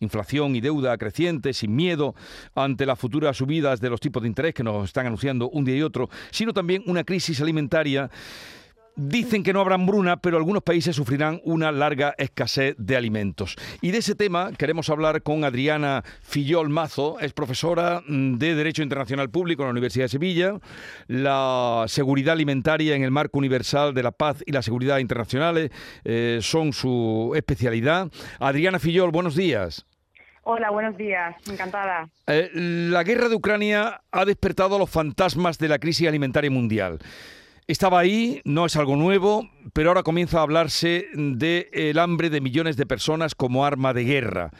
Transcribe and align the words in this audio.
inflación 0.00 0.56
y 0.56 0.60
deuda 0.60 0.96
creciente, 0.98 1.52
sin 1.52 1.74
miedo 1.74 2.14
ante 2.54 2.86
las 2.86 2.98
futuras 2.98 3.36
subidas 3.36 3.80
de 3.80 3.90
los 3.90 4.00
tipos 4.00 4.22
de 4.22 4.28
interés 4.28 4.54
que 4.54 4.62
nos 4.62 4.84
están 4.84 5.06
anunciando 5.06 5.48
un 5.50 5.64
día 5.64 5.76
y 5.76 5.82
otro, 5.82 6.08
sino 6.30 6.52
también 6.52 6.82
una 6.86 7.04
crisis 7.04 7.40
alimentaria 7.40 8.10
Dicen 8.96 9.42
que 9.42 9.52
no 9.52 9.60
habrá 9.60 9.74
hambruna, 9.74 10.18
pero 10.18 10.36
algunos 10.36 10.62
países 10.62 10.94
sufrirán 10.94 11.40
una 11.42 11.72
larga 11.72 12.14
escasez 12.16 12.76
de 12.78 12.96
alimentos. 12.96 13.56
Y 13.80 13.90
de 13.90 13.98
ese 13.98 14.14
tema 14.14 14.52
queremos 14.56 14.88
hablar 14.88 15.22
con 15.22 15.42
Adriana 15.42 16.04
Fillol 16.22 16.68
Mazo, 16.68 17.18
es 17.18 17.32
profesora 17.32 18.02
de 18.06 18.54
Derecho 18.54 18.84
Internacional 18.84 19.30
Público 19.30 19.62
en 19.62 19.66
la 19.66 19.72
Universidad 19.72 20.04
de 20.04 20.10
Sevilla, 20.10 20.60
la 21.08 21.86
seguridad 21.88 22.34
alimentaria 22.34 22.94
en 22.94 23.02
el 23.02 23.10
marco 23.10 23.38
universal 23.38 23.94
de 23.94 24.02
la 24.04 24.12
paz 24.12 24.44
y 24.46 24.52
la 24.52 24.62
seguridad 24.62 24.98
internacionales 24.98 25.72
eh, 26.04 26.38
son 26.40 26.72
su 26.72 27.32
especialidad. 27.34 28.12
Adriana 28.38 28.78
Fillol, 28.78 29.10
buenos 29.10 29.34
días. 29.34 29.86
Hola, 30.44 30.70
buenos 30.70 30.96
días, 30.96 31.34
encantada. 31.50 32.10
Eh, 32.26 32.50
la 32.54 33.02
guerra 33.02 33.28
de 33.28 33.34
Ucrania 33.34 34.02
ha 34.12 34.24
despertado 34.24 34.76
a 34.76 34.78
los 34.78 34.90
fantasmas 34.90 35.58
de 35.58 35.68
la 35.68 35.78
crisis 35.78 36.06
alimentaria 36.06 36.50
mundial. 36.50 37.00
Estaba 37.66 37.98
ahí, 37.98 38.42
no 38.44 38.66
es 38.66 38.76
algo 38.76 38.94
nuevo, 38.94 39.48
pero 39.72 39.88
ahora 39.88 40.02
comienza 40.02 40.38
a 40.38 40.42
hablarse 40.42 41.06
del 41.14 41.98
hambre 41.98 42.28
de 42.28 42.42
millones 42.42 42.76
de 42.76 42.84
personas 42.84 43.34
como 43.34 43.64
arma 43.64 43.94
de 43.94 44.04
guerra. 44.04 44.50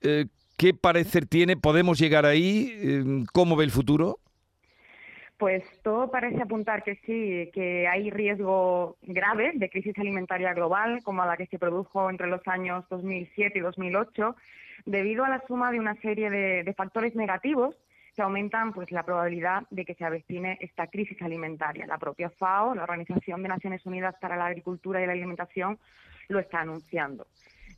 Eh, 0.00 0.26
¿Qué 0.56 0.74
parecer 0.74 1.26
tiene? 1.26 1.56
¿Podemos 1.56 1.96
llegar 1.96 2.26
ahí? 2.26 2.72
Eh, 2.74 3.04
¿Cómo 3.32 3.54
ve 3.54 3.64
el 3.64 3.70
futuro? 3.70 4.18
Pues 5.38 5.62
todo 5.84 6.10
parece 6.10 6.42
apuntar 6.42 6.82
que 6.82 6.96
sí, 7.06 7.52
que 7.52 7.86
hay 7.86 8.10
riesgo 8.10 8.96
grave 9.02 9.52
de 9.54 9.70
crisis 9.70 9.96
alimentaria 9.96 10.54
global, 10.54 11.04
como 11.04 11.24
la 11.24 11.36
que 11.36 11.46
se 11.46 11.60
produjo 11.60 12.10
entre 12.10 12.26
los 12.26 12.40
años 12.48 12.84
2007 12.90 13.60
y 13.60 13.62
2008, 13.62 14.34
debido 14.86 15.24
a 15.24 15.28
la 15.28 15.40
suma 15.46 15.70
de 15.70 15.78
una 15.78 15.94
serie 16.00 16.30
de 16.30 16.74
factores 16.76 17.14
negativos 17.14 17.76
que 18.14 18.22
aumentan 18.22 18.72
pues 18.72 18.90
la 18.92 19.02
probabilidad 19.02 19.64
de 19.70 19.84
que 19.84 19.94
se 19.94 20.04
avecine 20.04 20.58
esta 20.60 20.86
crisis 20.86 21.20
alimentaria. 21.22 21.86
La 21.86 21.98
propia 21.98 22.30
FAO, 22.30 22.74
la 22.74 22.84
Organización 22.84 23.42
de 23.42 23.48
Naciones 23.48 23.84
Unidas 23.86 24.14
para 24.20 24.36
la 24.36 24.46
Agricultura 24.46 25.02
y 25.02 25.06
la 25.06 25.12
Alimentación, 25.12 25.78
lo 26.28 26.38
está 26.38 26.60
anunciando. 26.60 27.26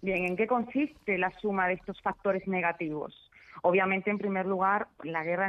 Bien, 0.02 0.24
¿en 0.24 0.36
qué 0.36 0.46
consiste 0.46 1.18
la 1.18 1.30
suma 1.30 1.68
de 1.68 1.74
estos 1.74 2.00
factores 2.02 2.46
negativos? 2.46 3.30
Obviamente, 3.62 4.10
en 4.10 4.18
primer 4.18 4.46
lugar, 4.46 4.88
la 5.02 5.24
guerra 5.24 5.48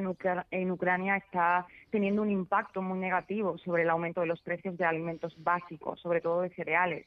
en, 0.52 0.72
Ucrania 0.72 1.18
está 1.18 1.68
teniendo 1.90 2.22
un 2.22 2.32
impacto 2.32 2.82
muy 2.82 2.98
negativo 2.98 3.58
sobre 3.58 3.84
el 3.84 3.90
aumento 3.90 4.22
de 4.22 4.28
los 4.28 4.42
precios 4.42 4.78
de 4.78 4.86
alimentos 4.86 5.36
básicos, 5.44 6.00
sobre 6.00 6.22
todo 6.22 6.42
de 6.42 6.50
cereales, 6.50 7.06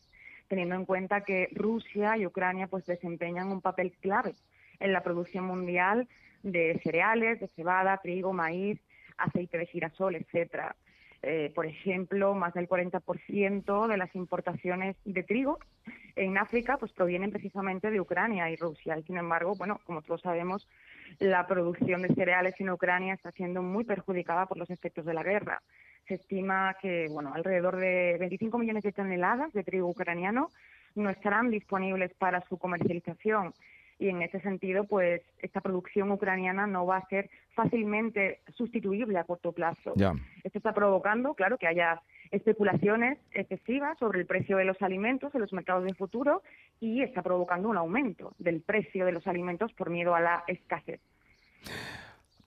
teniendo 0.48 0.74
en 0.74 0.84
cuenta 0.84 1.22
que 1.22 1.48
Rusia 1.52 2.16
y 2.18 2.26
Ucrania 2.26 2.66
pues 2.66 2.84
desempeñan 2.86 3.50
un 3.50 3.62
papel 3.62 3.92
clave 4.00 4.34
en 4.78 4.92
la 4.92 5.02
producción 5.02 5.46
mundial 5.46 6.06
de 6.42 6.80
cereales, 6.82 7.40
de 7.40 7.48
cebada, 7.48 7.98
trigo, 7.98 8.32
maíz, 8.32 8.80
aceite 9.18 9.58
de 9.58 9.66
girasol, 9.66 10.16
etcétera. 10.16 10.74
Eh, 11.22 11.52
por 11.54 11.66
ejemplo, 11.66 12.34
más 12.34 12.54
del 12.54 12.66
40% 12.66 13.86
de 13.88 13.96
las 13.98 14.14
importaciones 14.14 14.96
de 15.04 15.22
trigo 15.22 15.58
en 16.16 16.38
África 16.38 16.78
pues 16.78 16.92
provienen 16.92 17.30
precisamente 17.30 17.90
de 17.90 18.00
Ucrania 18.00 18.50
y 18.50 18.56
Rusia. 18.56 18.96
Y 18.98 19.02
sin 19.02 19.18
embargo, 19.18 19.54
bueno, 19.56 19.80
como 19.84 20.00
todos 20.00 20.22
sabemos, 20.22 20.66
la 21.18 21.46
producción 21.46 22.02
de 22.02 22.14
cereales 22.14 22.54
en 22.58 22.70
Ucrania 22.70 23.14
está 23.14 23.32
siendo 23.32 23.62
muy 23.62 23.84
perjudicada 23.84 24.46
por 24.46 24.56
los 24.56 24.70
efectos 24.70 25.04
de 25.04 25.14
la 25.14 25.22
guerra. 25.22 25.62
Se 26.08 26.14
estima 26.14 26.76
que, 26.80 27.08
bueno, 27.10 27.32
alrededor 27.34 27.76
de 27.76 28.16
25 28.18 28.58
millones 28.58 28.82
de 28.82 28.92
toneladas 28.92 29.52
de 29.52 29.62
trigo 29.62 29.88
ucraniano 29.88 30.48
no 30.94 31.10
estarán 31.10 31.50
disponibles 31.50 32.14
para 32.14 32.40
su 32.48 32.58
comercialización 32.58 33.52
y 34.00 34.08
en 34.08 34.22
ese 34.22 34.40
sentido, 34.40 34.84
pues 34.84 35.20
esta 35.40 35.60
producción 35.60 36.10
ucraniana 36.10 36.66
no 36.66 36.86
va 36.86 36.96
a 36.96 37.08
ser 37.08 37.28
fácilmente 37.54 38.40
sustituible 38.56 39.18
a 39.18 39.24
corto 39.24 39.52
plazo. 39.52 39.92
Esto 40.42 40.58
está 40.58 40.72
provocando, 40.72 41.34
claro, 41.34 41.58
que 41.58 41.66
haya 41.66 42.00
especulaciones 42.30 43.18
excesivas 43.32 43.98
sobre 43.98 44.20
el 44.20 44.26
precio 44.26 44.56
de 44.56 44.64
los 44.64 44.80
alimentos 44.80 45.34
en 45.34 45.42
los 45.42 45.52
mercados 45.52 45.84
de 45.84 45.94
futuro 45.94 46.42
y 46.80 47.02
está 47.02 47.22
provocando 47.22 47.68
un 47.68 47.76
aumento 47.76 48.32
del 48.38 48.62
precio 48.62 49.04
de 49.04 49.12
los 49.12 49.26
alimentos 49.26 49.70
por 49.74 49.90
miedo 49.90 50.14
a 50.14 50.20
la 50.20 50.44
escasez. 50.46 51.00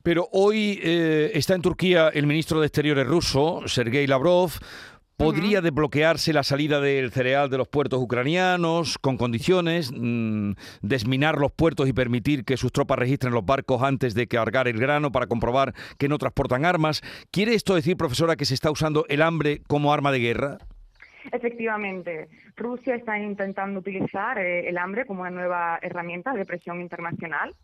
Pero 0.02 0.28
hoy 0.32 0.80
eh, 0.84 1.32
está 1.34 1.54
en 1.56 1.62
Turquía 1.62 2.10
el 2.10 2.26
ministro 2.26 2.60
de 2.60 2.68
Exteriores 2.68 3.08
ruso, 3.08 3.68
Sergei 3.68 4.08
Lavrov, 4.08 4.52
¿Podría 5.24 5.62
desbloquearse 5.62 6.34
la 6.34 6.44
salida 6.44 6.82
del 6.82 7.10
cereal 7.10 7.50
de 7.50 7.58
los 7.58 7.70
puertos 7.70 8.02
ucranianos 8.02 8.98
con 8.98 9.16
condiciones, 9.16 9.90
mm, 9.96 10.52
desminar 10.82 11.38
los 11.38 11.50
puertos 11.54 11.88
y 11.88 11.94
permitir 11.94 12.44
que 12.44 12.58
sus 12.58 12.74
tropas 12.74 13.00
registren 13.00 13.34
los 13.34 13.46
barcos 13.46 13.82
antes 13.84 14.16
de 14.16 14.28
cargar 14.28 14.68
el 14.68 14.78
grano 14.78 15.14
para 15.14 15.28
comprobar 15.28 15.74
que 15.98 16.10
no 16.10 16.18
transportan 16.18 16.66
armas? 16.66 17.02
¿Quiere 17.32 17.54
esto 17.54 17.74
decir, 17.74 17.96
profesora, 17.96 18.36
que 18.36 18.44
se 18.44 18.54
está 18.54 18.70
usando 18.70 19.06
el 19.08 19.22
hambre 19.22 19.62
como 19.66 19.94
arma 19.94 20.12
de 20.12 20.20
guerra? 20.20 20.58
Efectivamente, 21.32 22.28
Rusia 22.58 22.96
está 22.96 23.18
intentando 23.18 23.80
utilizar 23.80 24.38
eh, 24.40 24.68
el 24.68 24.78
hambre 24.78 25.06
como 25.06 25.22
una 25.22 25.32
nueva 25.32 25.80
herramienta 25.82 26.34
de 26.34 26.46
presión 26.46 26.82
internacional. 26.82 27.56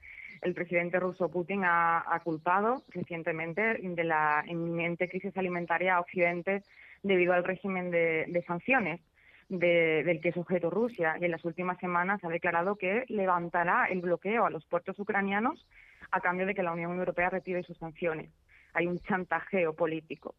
El 0.42 0.54
presidente 0.54 1.00
ruso 1.00 1.30
Putin 1.30 1.64
ha, 1.66 2.22
culpado 2.24 2.84
recientemente 2.90 3.80
de 3.82 4.04
la 4.04 4.44
inminente 4.48 5.10
crisis 5.10 5.36
alimentaria 5.38 5.96
a 5.96 6.00
Occidente 6.00 6.64
debido 7.04 7.34
al 7.34 7.44
régimen 7.44 7.92
de, 7.92 8.44
sanciones 8.48 9.02
del 9.50 10.22
que 10.22 10.30
es 10.30 10.38
objeto 10.38 10.70
Rusia 10.70 11.18
y 11.20 11.26
en 11.26 11.32
las 11.32 11.44
últimas 11.44 11.78
semanas 11.80 12.24
ha 12.24 12.30
declarado 12.30 12.76
que 12.76 13.04
levantará 13.08 13.88
el 13.88 14.02
bloqueo 14.02 14.46
a 14.46 14.50
los 14.50 14.64
puertos 14.66 14.98
ucranianos 15.00 15.68
a 16.12 16.22
cambio 16.22 16.46
de 16.46 16.54
que 16.54 16.64
la 16.64 16.72
Unión 16.72 16.98
Europea 16.98 17.30
retire 17.30 17.64
sus 17.64 17.78
sanciones. 17.78 18.30
Hay 18.74 18.88
un 18.88 19.00
chantajeo 19.00 19.74
político. 19.74 20.35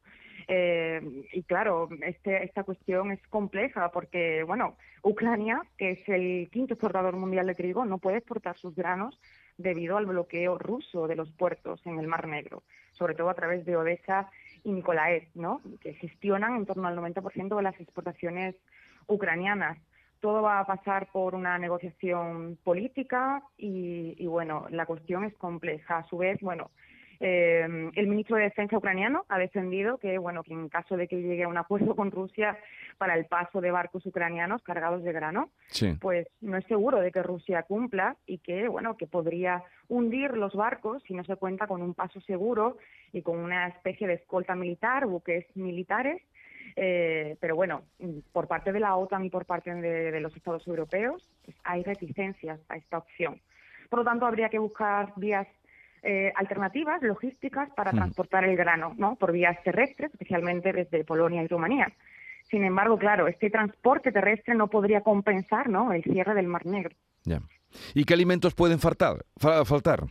Eh, 0.49 1.01
y 1.33 1.43
claro, 1.45 1.89
este, 2.03 2.43
esta 2.45 2.65
cuestión 2.65 3.13
es 3.13 3.25
compleja 3.29 3.93
porque, 3.93 4.43
bueno, 4.43 4.77
Ucrania, 5.03 5.63
que 5.79 5.93
es 5.93 6.09
el 6.09 6.49
quinto 6.51 6.75
exportador 6.75 7.15
mundial 7.17 7.47
de 7.47 7.55
trigo, 7.55 7.85
no 7.85 7.99
puede 7.99 8.19
exportar 8.19 8.57
sus 8.59 8.75
granos 8.75 9.21
debido 9.59 9.97
al 9.97 10.07
bloqueo 10.07 10.59
ruso 10.59 11.07
de 11.07 11.17
los 11.17 11.31
puertos 11.33 11.81
en 11.87 12.01
el 12.01 12.09
Mar 12.09 12.27
Negro, 12.27 12.65
sobre 12.91 13.15
todo 13.15 13.31
a 13.31 13.35
través 13.35 13.65
de 13.65 13.77
Odessa 13.77 14.29
y 14.65 14.73
Nikolaev, 14.73 15.29
¿no? 15.35 15.61
que 15.81 15.95
gestionan 15.95 16.57
en 16.57 16.67
torno 16.67 16.89
al 16.89 16.97
90% 16.97 17.57
de 17.57 17.63
las 17.63 17.79
exportaciones 17.81 18.57
ucranianas. 19.07 19.79
Todo 20.21 20.43
va 20.43 20.59
a 20.59 20.67
pasar 20.67 21.09
por 21.13 21.35
una 21.35 21.59
negociación 21.59 22.59
política 22.65 23.43
y, 23.57 24.15
y 24.19 24.27
bueno, 24.27 24.67
la 24.71 24.85
cuestión 24.85 25.25
es 25.25 25.35
compleja. 25.37 25.99
A 25.99 26.05
su 26.05 26.19
vez, 26.19 26.41
bueno, 26.41 26.71
eh, 27.23 27.91
el 27.95 28.07
ministro 28.07 28.37
de 28.37 28.45
Defensa 28.45 28.79
ucraniano 28.79 29.27
ha 29.29 29.39
defendido 29.39 29.99
que, 29.99 30.17
bueno, 30.17 30.43
que 30.43 30.55
en 30.55 30.71
caso 30.71 30.97
de 30.97 31.07
que 31.07 31.21
llegue 31.21 31.45
a 31.45 31.49
un 31.49 31.59
acuerdo 31.59 31.95
con 31.95 32.11
Rusia 32.11 32.59
para 32.97 33.15
el 33.15 33.27
paso 33.27 33.61
de 33.61 33.71
barcos 33.71 34.07
ucranianos 34.07 34.63
cargados 34.63 35.05
de 35.05 35.13
grano, 35.13 35.51
pues 36.01 36.27
no 36.41 36.57
es 36.57 36.65
seguro 36.65 36.99
de 37.01 37.13
que 37.13 37.23
Rusia 37.23 37.63
cumpla 37.65 38.17
y 38.27 38.39
que, 38.39 38.69
bueno, 38.69 38.97
que 38.97 39.07
podría 39.07 39.63
hundir 39.89 40.35
los 40.37 40.55
barcos 40.55 41.03
si 41.07 41.13
no 41.15 41.23
se 41.25 41.37
cuenta 41.37 41.67
con 41.67 41.83
un 41.83 41.93
paso 41.93 42.21
seguro 42.23 42.79
y 43.13 43.21
con 43.21 43.39
una 43.39 43.69
especie 43.69 44.07
de 44.07 44.15
escolta 44.15 44.55
militar, 44.55 45.07
buques 45.07 45.45
militares. 45.55 46.23
Eh, 46.77 47.37
pero 47.41 47.57
bueno, 47.57 47.83
por 48.33 48.47
parte 48.47 48.73
de 48.73 48.81
la 48.81 48.97
OTAN 48.97 49.25
y 49.25 49.31
por 49.31 49.45
parte 49.45 49.75
de, 49.75 50.21
los 50.21 50.35
Estados 50.37 50.67
europeos 50.67 51.29
pues 51.45 51.57
hay 51.65 51.83
reticencias 51.83 52.61
a 52.69 52.77
esta 52.77 52.99
opción. 52.99 53.41
Por 53.91 53.99
lo 53.99 54.05
tanto, 54.05 54.25
habría 54.25 54.49
que 54.49 54.59
buscar 54.59 55.13
vías 55.17 55.49
eh, 56.03 56.33
alternativas 56.37 57.03
logísticas 57.03 57.71
para 57.77 57.93
transportar 57.93 58.45
el 58.45 58.57
grano, 58.57 58.95
¿no? 58.97 59.17
Por 59.17 59.33
vías 59.33 59.63
terrestres, 59.63 60.11
especialmente 60.13 60.73
desde 60.73 61.05
Polonia 61.05 61.43
y 61.43 61.49
Rumanía. 61.49 61.93
Sin 62.45 62.65
embargo, 62.65 62.99
claro, 62.99 63.29
este 63.29 63.51
transporte 63.51 64.11
terrestre 64.11 64.55
no 64.55 64.69
podría 64.69 65.03
compensar, 65.03 65.69
¿no? 65.69 65.93
El 65.93 66.03
cierre 66.03 66.35
del 66.35 66.49
Mar 66.49 66.67
Negro. 66.67 66.95
¿Y 67.95 68.05
qué 68.05 68.15
alimentos 68.15 68.55
pueden 68.55 68.79
faltar? 68.79 69.25
faltar? 69.37 70.05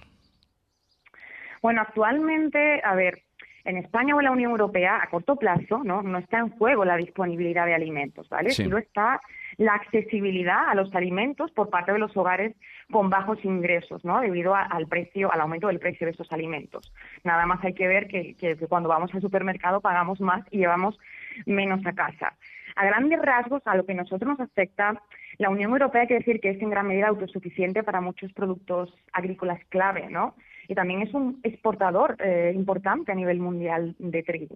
Bueno, 1.61 1.81
actualmente, 1.81 2.81
a 2.83 2.95
ver, 2.95 3.23
en 3.65 3.77
España 3.77 4.15
o 4.15 4.19
en 4.19 4.25
la 4.25 4.31
Unión 4.31 4.51
Europea, 4.51 4.99
a 5.01 5.09
corto 5.09 5.35
plazo, 5.35 5.81
no, 5.83 6.01
no 6.01 6.17
está 6.17 6.39
en 6.39 6.49
juego 6.49 6.85
la 6.85 6.97
disponibilidad 6.97 7.65
de 7.65 7.75
alimentos, 7.75 8.29
¿vale? 8.29 8.51
Sí. 8.51 8.63
Sino 8.63 8.77
está 8.77 9.21
la 9.57 9.73
accesibilidad 9.73 10.69
a 10.69 10.75
los 10.75 10.93
alimentos 10.95 11.51
por 11.51 11.69
parte 11.69 11.91
de 11.91 11.99
los 11.99 12.15
hogares 12.15 12.55
con 12.91 13.09
bajos 13.09 13.43
ingresos, 13.43 14.03
¿no? 14.05 14.21
Debido 14.21 14.55
al 14.55 14.87
precio, 14.87 15.31
al 15.31 15.41
aumento 15.41 15.67
del 15.67 15.79
precio 15.79 16.07
de 16.07 16.11
esos 16.11 16.31
alimentos. 16.31 16.93
Nada 17.23 17.45
más 17.45 17.63
hay 17.63 17.73
que 17.73 17.87
ver 17.87 18.07
que, 18.07 18.35
que, 18.35 18.55
cuando 18.67 18.89
vamos 18.89 19.13
al 19.13 19.21
supermercado 19.21 19.81
pagamos 19.81 20.21
más 20.21 20.45
y 20.51 20.59
llevamos 20.59 20.97
menos 21.45 21.85
a 21.85 21.93
casa. 21.93 22.35
A 22.75 22.85
grandes 22.85 23.21
rasgos, 23.21 23.61
a 23.65 23.75
lo 23.75 23.85
que 23.85 23.93
nosotros 23.93 24.37
nos 24.37 24.39
afecta, 24.39 25.01
la 25.37 25.49
Unión 25.49 25.71
Europea 25.71 26.01
hay 26.01 26.07
que 26.07 26.13
decir 26.15 26.39
que 26.39 26.51
es 26.51 26.61
en 26.61 26.69
gran 26.69 26.87
medida 26.87 27.07
autosuficiente 27.07 27.83
para 27.83 28.01
muchos 28.01 28.31
productos 28.33 28.93
agrícolas 29.11 29.59
clave, 29.69 30.07
¿no? 30.09 30.35
Y 30.69 30.75
también 30.75 31.01
es 31.01 31.13
un 31.15 31.39
exportador 31.43 32.15
eh, 32.19 32.53
importante 32.55 33.11
a 33.11 33.15
nivel 33.15 33.39
mundial 33.39 33.95
de 33.97 34.21
trigo. 34.21 34.55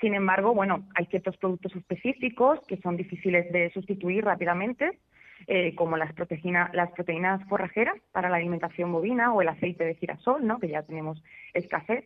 Sin 0.00 0.14
embargo, 0.14 0.54
bueno, 0.54 0.88
hay 0.94 1.04
ciertos 1.06 1.36
productos 1.36 1.76
específicos 1.76 2.58
que 2.66 2.78
son 2.78 2.96
difíciles 2.96 3.52
de 3.52 3.70
sustituir 3.70 4.24
rápidamente, 4.24 4.98
eh, 5.46 5.74
como 5.74 5.98
las, 5.98 6.14
proteínas, 6.14 6.72
las 6.74 6.90
proteínas 6.92 7.46
forrajeras 7.48 7.96
para 8.12 8.30
la 8.30 8.38
alimentación 8.38 8.90
bovina 8.90 9.34
o 9.34 9.42
el 9.42 9.48
aceite 9.48 9.84
de 9.84 9.94
girasol, 9.96 10.46
¿no? 10.46 10.58
que 10.58 10.68
ya 10.68 10.82
tenemos 10.82 11.22
escasez. 11.52 12.04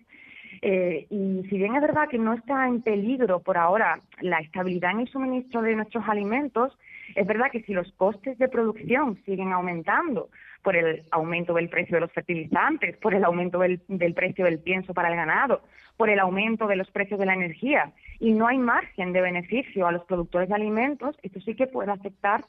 Eh, 0.63 1.07
y 1.09 1.43
si 1.49 1.57
bien 1.57 1.75
es 1.75 1.81
verdad 1.81 2.09
que 2.09 2.19
no 2.19 2.35
está 2.35 2.67
en 2.69 2.83
peligro 2.83 3.41
por 3.41 3.57
ahora 3.57 4.01
la 4.21 4.41
estabilidad 4.41 4.91
en 4.91 5.01
el 5.01 5.09
suministro 5.09 5.63
de 5.63 5.75
nuestros 5.75 6.07
alimentos, 6.07 6.77
es 7.15 7.27
verdad 7.27 7.51
que 7.51 7.63
si 7.63 7.73
los 7.73 7.91
costes 7.93 8.39
de 8.39 8.49
producción 8.49 9.19
siguen 9.25 9.53
aumentando 9.53 10.29
por 10.63 10.77
el 10.77 11.03
aumento 11.11 11.55
del 11.55 11.71
precio 11.71 11.97
de 11.97 12.03
los 12.03 12.13
fertilizantes, 12.13 12.97
por 12.99 13.15
el 13.15 13.25
aumento 13.25 13.59
del, 13.59 13.81
del 13.89 14.13
precio 14.13 14.45
del 14.45 14.59
pienso 14.59 14.93
para 14.93 15.09
el 15.09 15.17
ganado, 15.17 15.63
por 15.97 16.11
el 16.11 16.19
aumento 16.19 16.67
de 16.67 16.77
los 16.77 16.91
precios 16.91 17.19
de 17.19 17.27
la 17.27 17.35
energía, 17.35 17.93
y 18.19 18.33
no 18.33 18.47
hay 18.47 18.59
margen 18.59 19.13
de 19.13 19.23
beneficio 19.23 19.87
a 19.87 19.93
los 19.93 20.05
productores 20.05 20.51
de 20.51 20.55
alimentos, 20.55 21.17
esto 21.23 21.41
sí 21.41 21.55
que 21.55 21.67
puede 21.67 21.91
afectar 21.91 22.43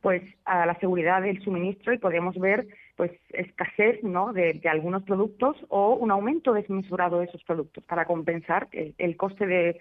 pues 0.00 0.22
a 0.44 0.66
la 0.66 0.78
seguridad 0.78 1.22
del 1.22 1.42
suministro 1.42 1.92
y 1.92 1.98
podemos 1.98 2.38
ver 2.38 2.66
pues 2.96 3.12
escasez 3.30 4.02
¿no? 4.02 4.32
de, 4.32 4.60
algunos 4.70 5.02
productos 5.04 5.56
o 5.68 5.94
un 5.94 6.10
aumento 6.10 6.52
desmesurado 6.52 7.20
de 7.20 7.26
esos 7.26 7.42
productos 7.44 7.82
para 7.84 8.04
compensar 8.04 8.68
el, 8.72 9.16
coste 9.16 9.46
de, 9.46 9.80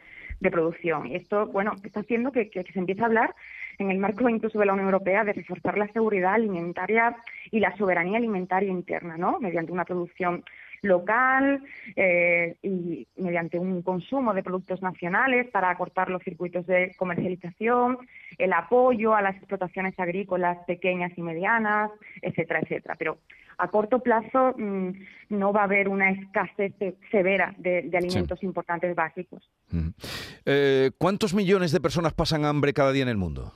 producción. 0.49 1.07
Y 1.07 1.15
esto, 1.15 1.47
bueno, 1.47 1.73
está 1.83 1.99
haciendo 1.99 2.31
que, 2.31 2.49
que, 2.49 2.63
se 2.63 2.79
empiece 2.79 3.01
a 3.01 3.07
hablar 3.07 3.35
en 3.77 3.91
el 3.91 3.97
marco 3.97 4.27
incluso 4.29 4.57
de 4.57 4.65
la 4.65 4.73
Unión 4.73 4.87
Europea 4.87 5.25
de 5.25 5.33
reforzar 5.33 5.77
la 5.77 5.91
seguridad 5.91 6.33
alimentaria 6.33 7.17
y 7.51 7.59
la 7.59 7.75
soberanía 7.75 8.17
alimentaria 8.17 8.69
interna, 8.69 9.17
¿no? 9.17 9.37
Mediante 9.39 9.73
una 9.73 9.83
producción 9.83 10.43
local 10.81 11.63
eh, 11.95 12.55
y 12.61 13.07
mediante 13.17 13.59
un 13.59 13.81
consumo 13.81 14.33
de 14.33 14.43
productos 14.43 14.81
nacionales 14.81 15.49
para 15.51 15.69
acortar 15.69 16.09
los 16.09 16.23
circuitos 16.23 16.65
de 16.67 16.93
comercialización, 16.97 17.97
el 18.37 18.53
apoyo 18.53 19.15
a 19.15 19.21
las 19.21 19.35
explotaciones 19.35 19.97
agrícolas 19.99 20.57
pequeñas 20.65 21.11
y 21.17 21.21
medianas, 21.21 21.91
etcétera, 22.21 22.61
etcétera. 22.61 22.95
Pero 22.97 23.17
a 23.57 23.67
corto 23.67 23.99
plazo 23.99 24.55
mm, 24.57 24.91
no 25.29 25.53
va 25.53 25.61
a 25.61 25.65
haber 25.65 25.89
una 25.89 26.11
escasez 26.11 26.73
severa 27.11 27.53
de, 27.57 27.89
alimentos 27.93 28.41
importantes 28.43 28.95
básicos. 28.95 29.43
Eh, 30.45 30.91
¿Cuántos 30.97 31.33
millones 31.33 31.71
de 31.71 31.81
personas 31.81 32.13
pasan 32.13 32.45
hambre 32.45 32.73
cada 32.73 32.91
día 32.91 33.03
en 33.03 33.09
el 33.09 33.17
mundo? 33.17 33.53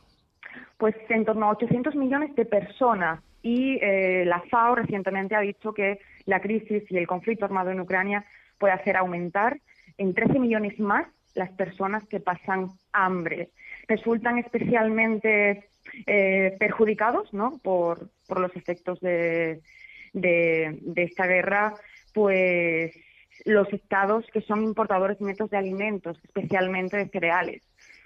Pues 0.77 0.95
en 1.09 1.25
torno 1.25 1.45
a 1.45 1.51
800 1.51 1.95
millones 1.95 2.35
de 2.35 2.45
personas 2.45 3.21
y 3.41 3.77
eh, 3.81 4.23
la 4.25 4.41
FAO 4.49 4.75
recientemente 4.75 5.35
ha 5.35 5.41
dicho 5.41 5.73
que 5.73 5.99
la 6.25 6.41
crisis 6.41 6.83
y 6.89 6.97
el 6.97 7.07
conflicto 7.07 7.45
armado 7.45 7.71
en 7.71 7.79
Ucrania 7.79 8.25
puede 8.57 8.73
hacer 8.73 8.97
aumentar 8.97 9.59
en 9.97 10.13
13 10.13 10.39
millones 10.39 10.79
más 10.79 11.07
las 11.35 11.51
personas 11.51 12.05
que 12.07 12.19
pasan 12.19 12.69
hambre. 12.91 13.49
Resultan 13.87 14.37
especialmente 14.37 15.69
eh, 16.05 16.55
perjudicados 16.59 17.33
¿no? 17.33 17.59
por, 17.61 18.09
los 18.29 18.55
efectos 18.55 18.99
de, 18.99 19.61
de, 20.13 20.79
esta 20.95 21.27
guerra, 21.27 21.73
pues 22.13 22.95
los 23.45 23.71
estados 23.73 24.25
que 24.31 24.41
son 24.41 24.63
importadores 24.63 25.19
netos 25.21 25.49
de 25.49 25.57
alimentos, 25.57 26.19
especialmente 26.23 26.97
de 26.97 27.09
cereales. 27.09 27.61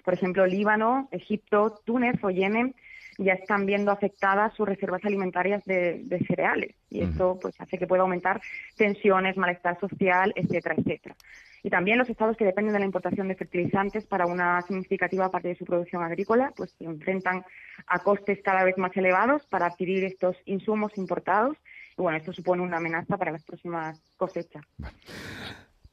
Por 0.08 0.14
ejemplo, 0.14 0.46
Líbano, 0.46 1.06
Egipto, 1.12 1.82
Túnez 1.84 2.16
o 2.24 2.30
Yemen 2.30 2.74
ya 3.18 3.34
están 3.34 3.66
viendo 3.66 3.90
afectadas 3.90 4.54
sus 4.54 4.66
reservas 4.66 5.04
alimentarias 5.04 5.62
de, 5.66 6.24
cereales 6.26 6.74
y 6.88 7.02
esto 7.02 7.38
pues 7.38 7.60
hace 7.60 7.76
que 7.76 7.86
pueda 7.86 8.04
aumentar 8.04 8.40
tensiones, 8.74 9.36
malestar 9.36 9.78
social, 9.78 10.32
etcétera, 10.34 10.76
etcétera. 10.78 11.14
Y 11.62 11.68
también 11.68 11.98
los 11.98 12.08
estados 12.08 12.38
que 12.38 12.46
dependen 12.46 12.72
de 12.72 12.78
la 12.78 12.86
importación 12.86 13.28
de 13.28 13.34
fertilizantes 13.34 14.06
para 14.06 14.24
una 14.24 14.62
significativa 14.62 15.30
parte 15.30 15.48
de 15.48 15.56
su 15.56 15.66
producción 15.66 16.02
agrícola, 16.02 16.54
pues 16.56 16.70
se 16.78 16.84
enfrentan 16.84 17.44
a 17.86 17.98
costes 17.98 18.40
cada 18.42 18.64
vez 18.64 18.78
más 18.78 18.96
elevados 18.96 19.44
para 19.44 19.66
adquirir 19.66 20.04
estos 20.04 20.38
insumos 20.46 20.96
importados. 20.96 21.58
Y 21.98 22.00
bueno, 22.00 22.16
esto 22.16 22.32
supone 22.32 22.62
una 22.62 22.78
amenaza 22.78 23.18
para 23.18 23.30
las 23.32 23.44
próximas 23.44 24.00
cosechas. 24.16 24.64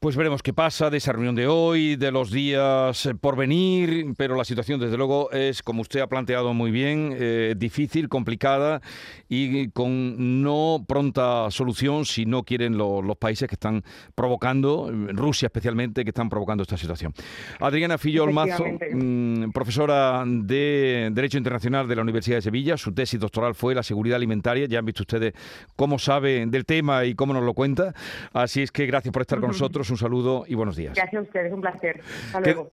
Pues 0.06 0.14
veremos 0.14 0.40
qué 0.40 0.52
pasa 0.52 0.88
de 0.88 0.98
esa 0.98 1.10
reunión 1.10 1.34
de 1.34 1.48
hoy, 1.48 1.96
de 1.96 2.12
los 2.12 2.30
días 2.30 3.08
por 3.20 3.34
venir, 3.34 4.14
pero 4.16 4.36
la 4.36 4.44
situación 4.44 4.78
desde 4.78 4.96
luego 4.96 5.32
es, 5.32 5.64
como 5.64 5.82
usted 5.82 5.98
ha 5.98 6.06
planteado 6.06 6.54
muy 6.54 6.70
bien, 6.70 7.12
eh, 7.18 7.56
difícil, 7.56 8.08
complicada 8.08 8.80
y 9.28 9.68
con 9.70 10.44
no 10.44 10.84
pronta 10.86 11.50
solución 11.50 12.04
si 12.04 12.24
no 12.24 12.44
quieren 12.44 12.78
los 12.78 13.16
países 13.16 13.48
que 13.48 13.56
están 13.56 13.82
provocando, 14.14 14.92
Rusia 15.08 15.46
especialmente, 15.46 16.04
que 16.04 16.10
están 16.10 16.28
provocando 16.28 16.62
esta 16.62 16.76
situación. 16.76 17.12
Adriana 17.58 17.98
Fillol 17.98 18.32
Mazo, 18.32 18.64
mm, 18.64 19.50
profesora 19.50 20.22
de 20.24 21.10
Derecho 21.12 21.36
Internacional 21.36 21.88
de 21.88 21.96
la 21.96 22.02
Universidad 22.02 22.36
de 22.36 22.42
Sevilla, 22.42 22.76
su 22.76 22.92
tesis 22.92 23.18
doctoral 23.18 23.56
fue 23.56 23.74
la 23.74 23.82
seguridad 23.82 24.14
alimentaria, 24.14 24.68
ya 24.68 24.78
han 24.78 24.84
visto 24.84 25.02
ustedes 25.02 25.34
cómo 25.74 25.98
sabe 25.98 26.46
del 26.46 26.64
tema 26.64 27.04
y 27.06 27.16
cómo 27.16 27.32
nos 27.32 27.42
lo 27.42 27.54
cuenta, 27.54 27.92
así 28.32 28.62
es 28.62 28.70
que 28.70 28.86
gracias 28.86 29.10
por 29.10 29.22
estar 29.22 29.40
con 29.40 29.48
nosotros 29.48 29.95
un 29.96 29.98
saludo 29.98 30.44
y 30.46 30.54
buenos 30.54 30.76
días. 30.76 30.94
Gracias 30.94 31.20
a 31.20 31.22
ustedes, 31.22 31.52
un 31.52 31.62
placer. 31.62 32.02
Hasta 32.26 32.40
luego. 32.40 32.70